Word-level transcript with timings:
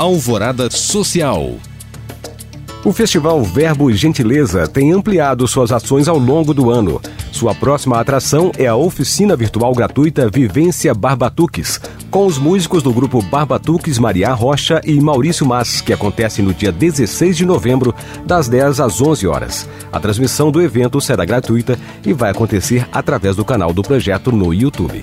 Alvorada 0.00 0.70
Social. 0.70 1.56
O 2.82 2.90
Festival 2.90 3.44
Verbo 3.44 3.90
e 3.90 3.94
Gentileza 3.94 4.66
tem 4.66 4.92
ampliado 4.92 5.46
suas 5.46 5.70
ações 5.70 6.08
ao 6.08 6.18
longo 6.18 6.54
do 6.54 6.70
ano. 6.70 7.02
Sua 7.30 7.54
próxima 7.54 8.00
atração 8.00 8.50
é 8.56 8.66
a 8.66 8.74
oficina 8.74 9.36
virtual 9.36 9.74
gratuita 9.74 10.30
Vivência 10.30 10.94
Barbatuques, 10.94 11.78
com 12.10 12.24
os 12.24 12.38
músicos 12.38 12.82
do 12.82 12.94
grupo 12.94 13.20
Barbatuques 13.20 13.98
Maria 13.98 14.32
Rocha 14.32 14.80
e 14.86 14.98
Maurício 14.98 15.44
Mas, 15.44 15.82
que 15.82 15.92
acontece 15.92 16.40
no 16.40 16.54
dia 16.54 16.72
16 16.72 17.36
de 17.36 17.44
novembro, 17.44 17.94
das 18.24 18.48
10 18.48 18.80
às 18.80 19.02
11 19.02 19.26
horas. 19.26 19.68
A 19.92 20.00
transmissão 20.00 20.50
do 20.50 20.62
evento 20.62 20.98
será 20.98 21.26
gratuita 21.26 21.78
e 22.06 22.14
vai 22.14 22.30
acontecer 22.30 22.88
através 22.90 23.36
do 23.36 23.44
canal 23.44 23.70
do 23.70 23.82
projeto 23.82 24.32
no 24.32 24.54
YouTube. 24.54 25.02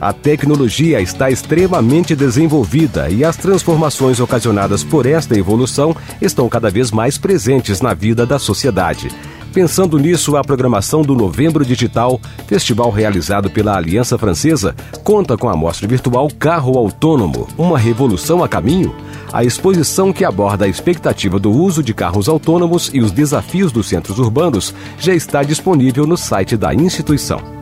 A 0.00 0.14
tecnologia 0.14 0.98
está 0.98 1.30
extremamente 1.30 2.16
desenvolvida 2.16 3.10
e 3.10 3.22
as 3.22 3.36
transformações 3.36 4.18
ocasionadas 4.18 4.82
por 4.82 5.04
esta 5.04 5.38
evolução 5.38 5.94
estão 6.22 6.48
cada 6.48 6.70
vez 6.70 6.90
mais 6.90 7.18
presentes 7.18 7.82
na 7.82 7.92
vida 7.92 8.24
da 8.24 8.38
sociedade. 8.38 9.10
Pensando 9.52 9.98
nisso, 9.98 10.36
a 10.36 10.44
programação 10.44 11.02
do 11.02 11.14
Novembro 11.14 11.66
Digital, 11.66 12.18
festival 12.46 12.88
realizado 12.90 13.50
pela 13.50 13.76
Aliança 13.76 14.16
Francesa, 14.16 14.74
conta 15.04 15.36
com 15.36 15.50
a 15.50 15.56
mostra 15.56 15.86
virtual 15.86 16.28
Carro 16.38 16.78
Autônomo, 16.78 17.46
uma 17.58 17.76
revolução 17.76 18.42
a 18.42 18.48
caminho. 18.48 18.94
A 19.30 19.44
exposição 19.44 20.14
que 20.14 20.24
aborda 20.24 20.64
a 20.64 20.68
expectativa 20.68 21.38
do 21.38 21.50
uso 21.50 21.82
de 21.82 21.92
carros 21.92 22.26
autônomos 22.28 22.90
e 22.94 23.00
os 23.00 23.12
desafios 23.12 23.70
dos 23.70 23.88
centros 23.88 24.18
urbanos 24.18 24.74
já 24.98 25.14
está 25.14 25.42
disponível 25.42 26.06
no 26.06 26.16
site 26.16 26.56
da 26.56 26.72
instituição. 26.72 27.59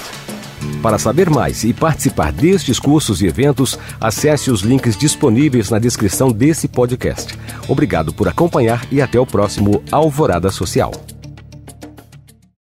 Para 0.81 0.97
saber 0.97 1.29
mais 1.29 1.65
e 1.65 1.73
participar 1.73 2.31
destes 2.31 2.79
cursos 2.79 3.21
e 3.21 3.27
eventos, 3.27 3.77
acesse 4.01 4.49
os 4.49 4.61
links 4.61 4.97
disponíveis 4.97 5.71
na 5.71 5.81
descrição 5.81 6.31
desse 6.31 6.69
podcast. 6.69 7.37
Obrigado 7.67 8.13
por 8.13 8.29
acompanhar 8.29 8.87
e 8.93 9.03
até 9.03 9.19
o 9.19 9.27
próximo 9.27 9.83
Alvorada 9.91 10.53
Social. 10.53 10.93